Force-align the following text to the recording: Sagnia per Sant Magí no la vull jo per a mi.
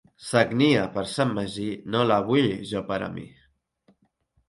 Sagnia 0.27 0.85
per 0.95 1.03
Sant 1.11 1.35
Magí 1.35 1.67
no 1.97 2.03
la 2.15 2.19
vull 2.33 2.51
jo 2.73 2.85
per 2.91 3.01
a 3.11 3.15
mi. 3.19 3.31